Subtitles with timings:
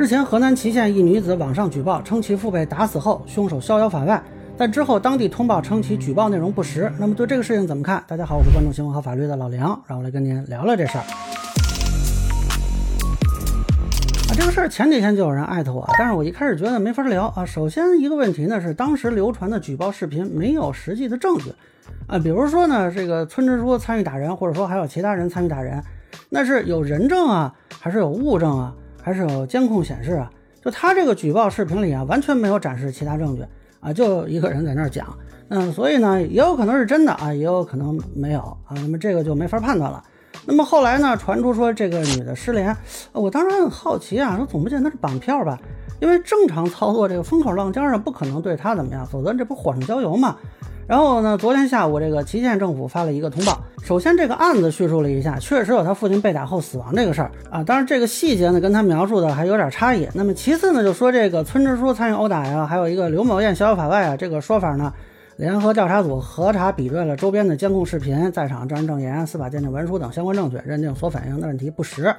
[0.00, 4.22] 日前，河南淇县一女子网上举报称其父被打死后，凶手逍遥法外，
[4.56, 6.90] 但之后当地通报称其举报内容不实。
[6.98, 8.02] 那么对这个事情怎么看？
[8.08, 11.04] 大家好，我是关注新闻和法律的老梁，让我来跟您聊聊这事儿。
[14.30, 17.44] 啊，这个事儿前几天就有人艾特我，但是我一开始觉得没法聊啊。
[17.44, 21.52] 首先一个问题呢是，当时流传的举报视频没有实际的证据
[22.06, 25.84] 啊，比如说呢，这个村支书参与打人，或者说还有其他人参与打人，
[26.30, 28.74] 那是有人证啊，还是有物证啊？
[29.02, 30.30] 还是有监控显示啊，
[30.64, 33.44] 就他这个举报视频里啊，完全没有展示其他证据
[33.80, 35.06] 啊，就一个人在那儿讲，
[35.48, 40.02] 嗯，所以呢，也有可能是真的啊，也有可能没有啊，那么这个就没法判断了。
[40.46, 42.74] 那么后来呢，传出说这个女的失联，
[43.12, 45.58] 我当时很好奇啊，说总不见得是绑票吧？
[46.00, 50.36] 因为正常操作，这个风口浪尖上不可能对她怎么样，否则这不火上浇油吗？
[50.90, 51.38] 然后呢？
[51.38, 53.60] 昨天下午，这个祁县政府发了一个通报。
[53.80, 57.62] 首先，这个案子叙述了一下，确实有他父亲被打后死亡这个事儿啊。
[57.62, 60.08] 当然，这个细节呢，跟他描述的还有点差异。
[60.14, 64.92] 那么，其次呢，就说这个村支书参与殴打呀，还有一个刘某艳逍遥法外啊，这个说法呢，
[65.36, 72.12] 联合调查组核查比对了周边的监控视频、在场证人证言、司法鉴定文书等相关证据，认定所反映的问题不实。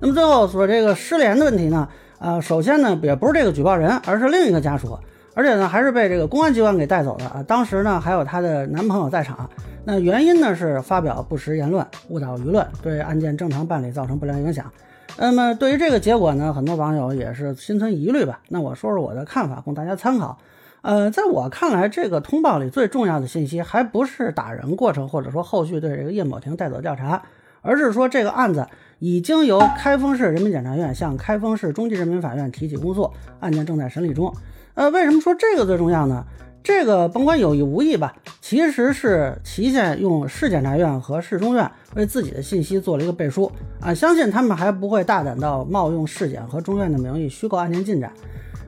[0.00, 4.98] 那么，最后说这个失联的问题呢，呃，首先呢，也不是这个举报人，而是另一个家属。
[5.34, 7.44] 而且呢，还是被这个公安机关给带走的啊！
[7.46, 9.48] 当时呢，还有她的男朋友在场。
[9.84, 14.70] 那原因呢是发表不实言论，误导舆论，对案件正常办理造成不良影响。
[15.16, 18.40] 那么对于这个结果呢，很多网友也是心存疑虑吧？
[18.48, 20.38] 那我说说我的看法，供大家参考。
[20.82, 27.22] 呃，在我看来，这个通报里最重要的信息，还不是打人过程，或者说后续对这个叶某婷带走调查，
[27.68, 28.66] 而是说这个案子
[28.98, 34.34] 已经由开封市人民检察院向开封市中级人民法院提起公诉，案件正在审理中。
[34.72, 36.24] 呃，为什么说这个最重要呢？
[36.62, 48.10] 这个甭管有意无意吧，其实是祁县用市检察院和市中院为自己的信息做了一个背书啊，相信他们还不会大胆到冒用市检和中院的名义虚构案件进展。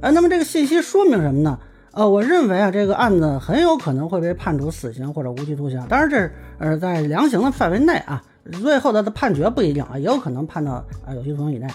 [0.01, 1.59] 呃，那么这个信息说明什么呢？
[1.93, 11.67] 呃，我认为啊，这个案子很有可能会被判处死刑或者无期徒刑，当然这是呃在量刑的范围内啊，最后的的判决不一定啊，也有可能判到啊有期徒刑以内。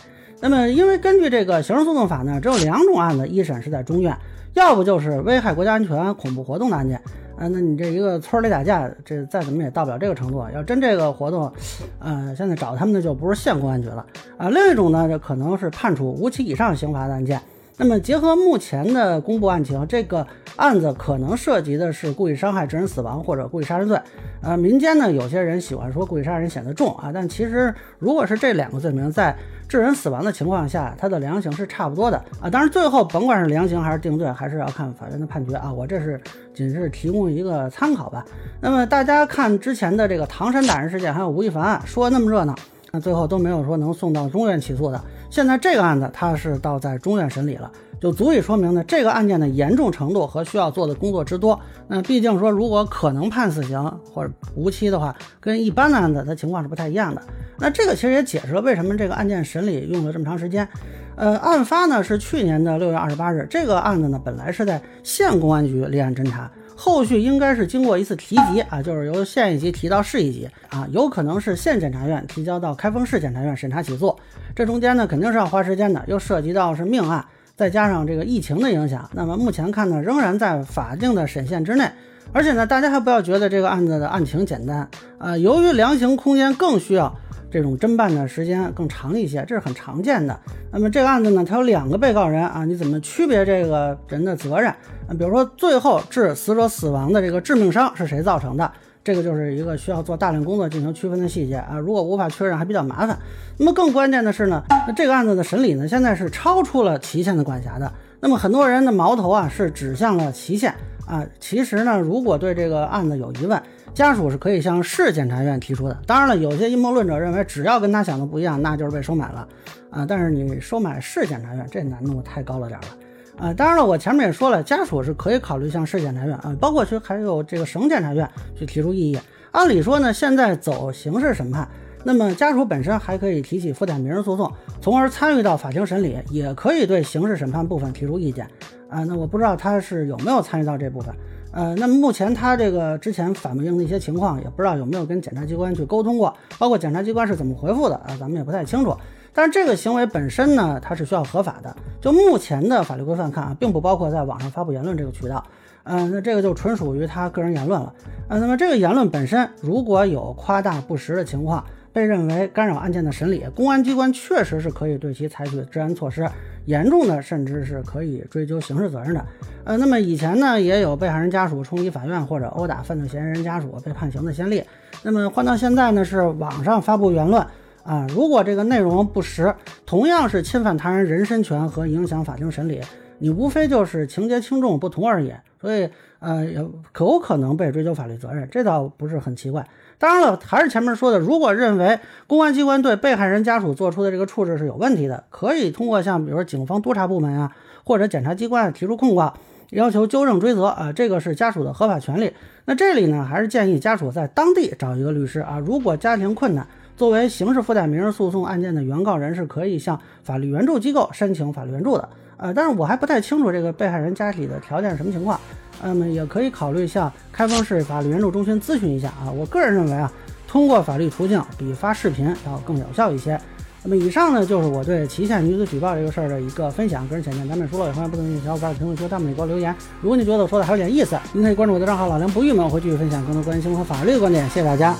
[0.41, 4.15] 那么，因为根据这个刑事诉讼法呢，只有两种案子一审是在中院，
[4.53, 6.97] 要不就是危害国家安全、恐怖活动的案件，
[7.37, 10.45] 啊，那你这一个村里打架，这再怎么也到不了这个程度。
[10.53, 11.51] 要真这个活动，
[11.99, 14.05] 呃，现在找他们的就不是县公安局了
[14.37, 14.49] 啊。
[14.49, 17.41] 另一种呢，就可能是判处无期以上刑罚的案件。
[17.77, 20.25] 那么结合目前的公布案情，这个
[20.55, 23.99] 案子可能涉及的是故意伤害致人死亡或者故意杀人罪。
[24.41, 29.35] 呃，民间呢有些人喜欢说故意杀人显得重啊，但其实如果是这两个罪名在
[29.67, 32.49] 致人死亡的情况下，它的量刑是差不多的啊。
[32.49, 35.73] 当然最后甭管是量刑还是定罪，还是要看法院的判决啊。
[35.73, 36.21] 我这是
[36.53, 38.23] 仅是提供一个参考吧。
[38.61, 42.55] 那么大家看之前的这个唐山打人事件，还有吴亦凡案，说那么热闹。
[42.99, 45.01] 最后都没有说能送到中院起诉的。
[45.29, 51.59] 现在这个案子他是到在中院审理了，就足以说明呢这个案件的严重程度和需要做的工作之多。
[51.87, 57.21] 那毕竟说如果可能判死刑或者无期的话，跟一般的案子它情况是不太一样的。
[57.57, 60.67] 那这个其实也解释了为什么这个案件审理用了这么长时间。
[61.15, 66.51] 呃，案发呢是去年的六月二十八日，这个案子呢本来是在县公安局立案侦查。
[66.77, 74.13] 后续应该是经过一次提级啊，就是由县一级提到市一级啊，有可能是县检察院提交到开封市检察院审查起诉，
[74.53, 77.23] 这中间呢肯定是要花时间的，又涉及到是命案，
[77.55, 81.89] 再加上这个疫情的影响，那么目前看呢仍然在法定的审限之内，
[82.33, 87.15] 而且呢大家还不要觉得这个案子的案情简单啊，由于量刑空间更需要。
[87.51, 90.37] 这种侦办的时间更长一些，这是很常见的。
[90.71, 94.69] 那么这个案子呢，它有两个被告人啊，你怎么区别这个人的责任？
[94.69, 98.71] 啊，比如说最后致死者死亡的这个致命伤是谁造成的？
[99.03, 101.77] 这个就是一个需要做大量工作进行区分的细节啊。
[101.77, 103.15] 如果无法确认，还比较麻烦。
[103.59, 107.91] 那么更关键的是呢，那这个案子的审理呢，现在是超出了祁县的管辖的。
[108.19, 110.73] 那么很多人的矛头啊，是指向了祁县
[111.05, 111.25] 啊。
[111.39, 113.61] 其实呢，如果对这个案子有疑问，
[113.93, 115.97] 家属是可以向市检察院提出的。
[116.05, 119.47] 当然了，有些阴谋论者认为，只要跟他想的不一样，那就是被收买了
[119.89, 120.05] 啊。
[120.05, 123.53] 但是你收买市检察院，这难度太高了点儿了啊。
[123.53, 129.19] 当然了，我前面也说了，家属是可以考虑向市检察院啊，包括去还有这个省检察院去提出异议。
[129.51, 131.65] 按理说呢，现在走刑事审判，
[132.03, 134.51] 那么家属本身还可以提起附带民事诉讼，
[134.81, 138.45] 从而参与到法庭审理，也可以对刑事审判部分提出意见
[138.89, 139.03] 啊。
[139.03, 141.13] 那我不知道他是有没有参与到这部分。
[141.51, 148.93] 呃，那么目前他这个之前反映的一些情况，也不知道有没有跟检察机关去沟通过，包括检察机关是怎么回复的啊，咱们也不太清楚。
[149.33, 151.73] 但是这个行为本身呢，它是需要合法的。
[152.01, 155.41] 就目前的法律规范看啊，并不包括在网上发布言论这个渠道。
[155.83, 157.93] 嗯，那这个就纯属于他个人言论了。
[158.27, 161.63] 呃，那么这个言论本身如果有夸大不实的情况，
[161.95, 166.29] 被认为干扰案件的审理，公安机关确实是可以对其采取治安措施，
[166.65, 169.25] 严重的甚至是可以追究刑事责任的。
[169.63, 174.61] 呃，那么以前呢，也有被害人家属冲击法院或者殴打犯罪嫌疑人家属被判刑的先例。
[175.03, 177.41] 那么换到现在呢，是网上发布言论
[177.85, 179.55] 啊，如果这个内容不实，
[179.85, 182.81] 同样是侵犯他人人身权和影响法庭审理，
[183.19, 185.33] 你无非就是情节轻重不同而已。
[185.59, 185.89] 所以，
[186.19, 189.67] 呃，有有可能被追究法律责任，这倒不是很奇怪。
[189.97, 199.33] 当然了，还是前面说的，如果认为公安机关对被害人家属做出的这个处置是有问题的，可以通过像比如说警方督察部门啊，或者检察机关提出控告，
[199.71, 202.31] 要求纠正追责啊，这个是家属的合法权利。
[202.65, 205.57] 那这里呢，还是建议家属在当地找一个律师啊。
[205.57, 212.07] 如果家庭困难，作为刑事附带民事诉讼案件的原告人是可以向法律援助机构申请法律援助的。
[212.37, 215.39] 呃，但是我还不太清楚这个被害人家里的条件是什么情况。
[215.83, 219.29] 那么也可以考虑向开封市法律援助中心咨询一下啊。
[219.29, 220.11] 我个人认为啊，
[220.47, 223.39] 通过法律途径比发视频要更有效一些。
[223.83, 229.75] 那么以上呢就是我对祁县女子举报这个事儿的一个分享，个人浅见咱们说了，也欢迎不同意见小伙伴在评论区、弹幕里给我留言。
[230.01, 234.43] 如果你觉得我说的还有点意思，您可以关注我的账号老梁不郁闷，我会继续分享更多关于新闻和法律的观点。
[234.49, 234.95] 谢谢大家。